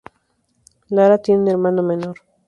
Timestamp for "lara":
0.89-1.19